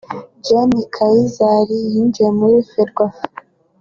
[0.45, 3.23] Gen Kayizari yinjiye muri Ferwafa